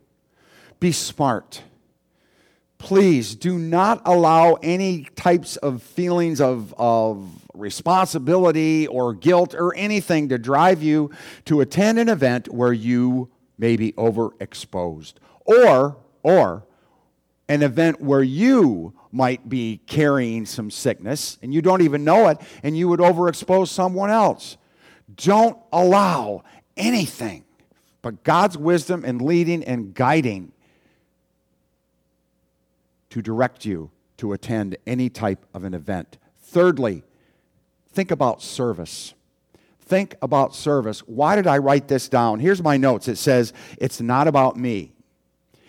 Be 0.85 0.93
smart. 0.93 1.63
Please 2.77 3.35
do 3.37 3.59
not 3.59 4.03
allow 4.05 4.59
any 4.63 5.05
types 5.17 5.57
of 5.57 5.83
feelings 5.83 6.43
of, 6.43 6.75
of 6.77 7.27
responsibility 7.55 8.87
or 8.89 9.15
guilt 9.15 9.55
or 9.55 9.75
anything 9.77 10.29
to 10.29 10.37
drive 10.37 10.83
you 10.83 11.11
to 11.47 11.63
attend 11.63 11.99
an 11.99 12.11
event 12.11 12.53
where 12.53 12.75
you 12.75 13.31
may 13.57 13.77
be 13.77 13.93
overexposed 13.93 15.15
or 15.47 15.97
or 16.23 16.67
an 17.49 17.63
event 17.63 18.03
where 18.03 18.23
you 18.23 18.93
might 19.11 19.49
be 19.49 19.81
carrying 19.87 20.45
some 20.45 20.71
sickness 20.71 21.39
and 21.41 21.55
you 21.55 21.63
don't 21.63 21.81
even 21.81 22.05
know 22.05 22.29
it 22.29 22.37
and 22.63 22.77
you 22.77 22.89
would 22.89 23.01
overexpose 23.01 23.69
someone 23.69 24.11
else. 24.11 24.59
Don't 25.17 25.57
allow 25.73 26.45
anything 26.77 27.43
but 28.03 28.23
God's 28.23 28.59
wisdom 28.59 29.03
and 29.03 29.23
leading 29.23 29.65
and 29.65 29.95
guiding 29.95 30.53
to 33.15 33.23
direct 33.23 33.65
you 33.65 33.93
to 34.17 34.33
attend 34.33 34.77
any 34.89 35.09
type 35.09 35.47
of 35.55 35.63
an 35.63 35.73
event. 35.73 36.19
Thirdly, 36.43 37.05
think 37.93 38.11
about 38.11 38.43
service. 38.43 39.15
Think 39.79 40.17
about 40.21 40.53
service. 40.53 40.99
Why 41.07 41.37
did 41.37 41.47
I 41.47 41.59
write 41.59 41.87
this 41.87 42.09
down? 42.09 42.41
Here's 42.41 42.61
my 42.61 42.77
notes. 42.77 43.07
It 43.07 43.15
says, 43.15 43.53
It's 43.79 44.01
not 44.01 44.27
about 44.27 44.57
me. 44.57 44.95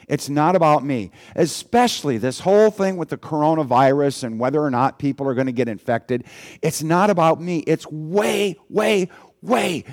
It's 0.07 0.27
not 0.27 0.55
about 0.55 0.83
me. 0.83 1.11
Especially 1.35 2.17
this 2.17 2.39
whole 2.39 2.71
thing 2.71 2.97
with 2.97 3.09
the 3.09 3.17
coronavirus 3.17 4.23
and 4.23 4.39
whether 4.39 4.59
or 4.59 4.71
not 4.71 4.97
people 4.97 5.27
are 5.27 5.35
going 5.35 5.45
to 5.45 5.53
get 5.53 5.67
infected. 5.67 6.23
It's 6.63 6.81
not 6.81 7.11
about 7.11 7.39
me. 7.39 7.59
It's 7.59 7.85
way, 7.91 8.55
way, 8.69 9.09
way 9.43 9.83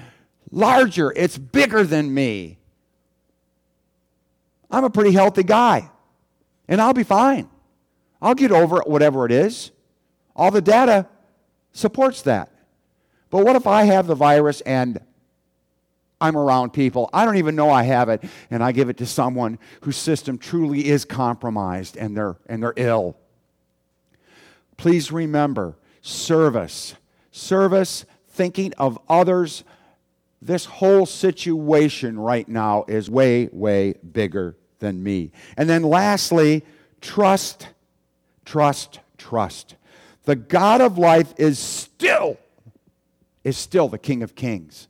larger. 0.50 1.12
It's 1.14 1.36
bigger 1.36 1.84
than 1.84 2.14
me. 2.14 2.56
I'm 4.70 4.84
a 4.84 4.90
pretty 4.90 5.12
healthy 5.12 5.42
guy, 5.42 5.90
and 6.72 6.80
I'll 6.80 6.94
be 6.94 7.02
fine. 7.02 7.50
I'll 8.22 8.34
get 8.34 8.50
over 8.50 8.80
it, 8.80 8.88
whatever 8.88 9.26
it 9.26 9.30
is. 9.30 9.72
All 10.34 10.50
the 10.50 10.62
data 10.62 11.06
supports 11.72 12.22
that. 12.22 12.50
But 13.28 13.44
what 13.44 13.56
if 13.56 13.66
I 13.66 13.84
have 13.84 14.06
the 14.06 14.14
virus 14.14 14.62
and 14.62 14.98
I'm 16.18 16.36
around 16.36 16.72
people. 16.72 17.10
I 17.12 17.24
don't 17.24 17.36
even 17.36 17.56
know 17.56 17.68
I 17.68 17.82
have 17.82 18.08
it, 18.08 18.22
and 18.48 18.62
I 18.62 18.70
give 18.70 18.88
it 18.88 18.96
to 18.98 19.06
someone 19.06 19.58
whose 19.80 19.96
system 19.96 20.38
truly 20.38 20.86
is 20.86 21.04
compromised 21.04 21.96
and 21.96 22.16
they're, 22.16 22.36
and 22.46 22.62
they're 22.62 22.74
ill. 22.76 23.16
Please 24.76 25.10
remember 25.10 25.76
service. 26.00 26.94
Service, 27.32 28.06
thinking 28.28 28.72
of 28.78 29.00
others. 29.08 29.64
This 30.40 30.64
whole 30.64 31.06
situation 31.06 32.20
right 32.20 32.48
now 32.48 32.84
is 32.86 33.10
way, 33.10 33.48
way 33.52 33.94
bigger 33.94 34.56
than 34.82 35.02
me. 35.02 35.32
And 35.56 35.70
then 35.70 35.82
lastly, 35.82 36.62
trust, 37.00 37.68
trust, 38.44 39.00
trust. 39.16 39.76
The 40.24 40.36
God 40.36 40.82
of 40.82 40.98
life 40.98 41.32
is 41.38 41.58
still, 41.58 42.36
is 43.42 43.56
still 43.56 43.88
the 43.88 43.98
King 43.98 44.22
of 44.22 44.34
Kings. 44.34 44.88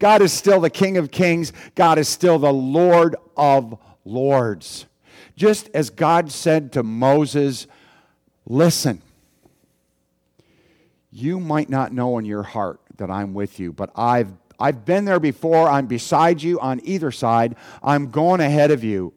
God 0.00 0.20
is 0.20 0.32
still 0.32 0.60
the 0.60 0.70
King 0.70 0.96
of 0.96 1.10
kings. 1.10 1.52
God 1.74 1.98
is 1.98 2.08
still 2.08 2.38
the 2.38 2.52
Lord 2.52 3.14
of 3.36 3.78
lords. 4.04 4.86
Just 5.36 5.70
as 5.72 5.90
God 5.90 6.32
said 6.32 6.72
to 6.72 6.82
Moses, 6.82 7.66
Listen, 8.48 9.02
you 11.10 11.40
might 11.40 11.68
not 11.68 11.92
know 11.92 12.18
in 12.18 12.24
your 12.24 12.42
heart 12.42 12.80
that 12.98 13.10
I'm 13.10 13.34
with 13.34 13.58
you, 13.58 13.72
but 13.72 13.90
I've, 13.96 14.32
I've 14.60 14.84
been 14.84 15.04
there 15.04 15.18
before. 15.18 15.68
I'm 15.68 15.86
beside 15.86 16.42
you 16.42 16.60
on 16.60 16.80
either 16.84 17.10
side. 17.10 17.56
I'm 17.82 18.10
going 18.10 18.40
ahead 18.40 18.70
of 18.70 18.84
you. 18.84 19.12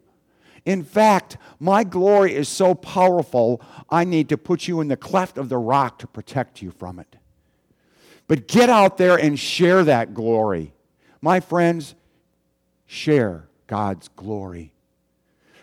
In 0.64 0.82
fact, 0.84 1.36
my 1.58 1.84
glory 1.84 2.34
is 2.34 2.48
so 2.48 2.74
powerful, 2.74 3.62
I 3.88 4.04
need 4.04 4.28
to 4.28 4.38
put 4.38 4.68
you 4.68 4.80
in 4.80 4.88
the 4.88 4.96
cleft 4.96 5.38
of 5.38 5.48
the 5.48 5.58
rock 5.58 5.98
to 6.00 6.06
protect 6.06 6.62
you 6.62 6.70
from 6.70 6.98
it. 6.98 7.16
But 8.26 8.46
get 8.46 8.68
out 8.68 8.96
there 8.96 9.16
and 9.16 9.38
share 9.38 9.84
that 9.84 10.14
glory. 10.14 10.72
My 11.20 11.40
friends, 11.40 11.94
share 12.86 13.48
God's 13.66 14.08
glory. 14.08 14.72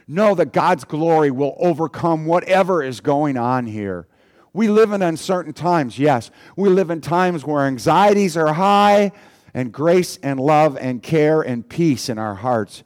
Know 0.08 0.36
that 0.36 0.54
God's 0.54 0.84
glory 0.84 1.32
will 1.32 1.56
overcome 1.60 2.26
whatever 2.26 2.82
is 2.82 3.02
going 3.02 3.38
on 3.38 3.66
here. 3.68 4.08
We 4.54 4.70
live 4.70 4.92
in 4.92 5.02
uncertain 5.02 5.54
times, 5.54 6.00
yes. 6.00 6.32
We 6.56 6.70
live 6.70 6.90
in 6.90 7.02
times 7.02 7.46
where 7.46 7.66
anxieties 7.66 8.36
are 8.38 8.54
high 8.54 9.12
and 9.54 9.72
grace 9.72 10.18
and 10.24 10.40
love 10.40 10.78
and 10.78 11.04
care 11.04 11.42
and 11.42 11.68
peace 11.68 12.10
in 12.10 12.18
our 12.18 12.36
hearts 12.36 12.84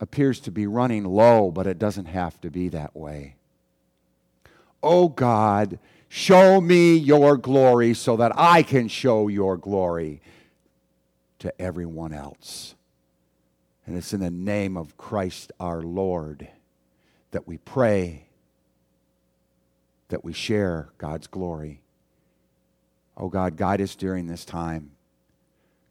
appears 0.00 0.40
to 0.40 0.50
be 0.50 0.66
running 0.66 1.04
low, 1.04 1.50
but 1.50 1.66
it 1.66 1.78
doesn't 1.78 2.06
have 2.06 2.40
to 2.40 2.50
be 2.50 2.68
that 2.68 2.96
way. 2.96 3.36
Oh 4.82 5.08
God, 5.08 5.78
Show 6.12 6.60
me 6.60 6.96
your 6.96 7.36
glory 7.36 7.94
so 7.94 8.16
that 8.16 8.32
I 8.34 8.64
can 8.64 8.88
show 8.88 9.28
your 9.28 9.56
glory 9.56 10.20
to 11.38 11.54
everyone 11.62 12.12
else. 12.12 12.74
And 13.86 13.96
it's 13.96 14.12
in 14.12 14.18
the 14.18 14.28
name 14.28 14.76
of 14.76 14.96
Christ 14.96 15.52
our 15.60 15.82
Lord 15.82 16.48
that 17.30 17.46
we 17.46 17.58
pray, 17.58 18.26
that 20.08 20.24
we 20.24 20.32
share 20.32 20.88
God's 20.98 21.28
glory. 21.28 21.80
Oh 23.16 23.28
God, 23.28 23.56
guide 23.56 23.80
us 23.80 23.94
during 23.94 24.26
this 24.26 24.44
time. 24.44 24.90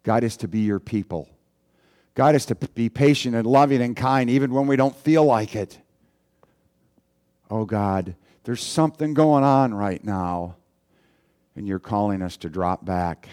Guide 0.04 0.26
us 0.26 0.36
to 0.36 0.50
be 0.50 0.60
your 0.60 0.82
people. 0.82 1.30
Guide 2.19 2.36
us 2.36 2.43
to 2.47 2.55
be 2.55 2.89
patient 2.89 3.34
and 3.34 3.47
loving 3.47 3.82
and 3.82 3.95
kind 3.95 4.29
even 4.29 4.53
when 4.53 4.67
we 4.67 4.75
don't 4.75 4.93
feel 4.93 5.23
like 5.23 5.55
it. 5.55 5.79
Oh 7.49 7.63
God, 7.63 8.13
there's 8.43 8.62
something 8.62 9.13
going 9.13 9.45
on 9.45 9.73
right 9.73 10.03
now, 10.03 10.58
and 11.55 11.65
you're 11.65 11.79
calling 11.79 12.21
us 12.21 12.36
to 12.36 12.49
drop 12.49 12.84
back, 12.84 13.29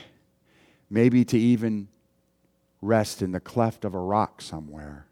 maybe 0.89 1.25
to 1.25 1.37
even 1.37 1.89
rest 2.81 3.23
in 3.23 3.33
the 3.33 3.41
cleft 3.41 3.85
of 3.85 3.93
a 3.93 3.99
rock 3.99 4.41
somewhere, 4.41 5.09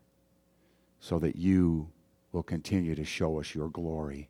so 1.00 1.18
that 1.18 1.34
you 1.34 1.88
will 2.30 2.44
continue 2.44 2.94
to 2.94 3.04
show 3.04 3.40
us 3.40 3.56
your 3.56 3.70
glory. 3.70 4.28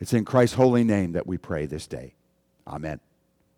It's 0.00 0.12
in 0.12 0.26
Christ's 0.26 0.56
holy 0.56 0.84
name 0.84 1.12
that 1.12 1.26
we 1.26 1.38
pray 1.38 1.64
this 1.64 1.86
day. 1.86 2.12
Amen. 2.66 3.00